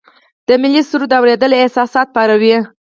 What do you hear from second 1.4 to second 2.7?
احساسات پاروي.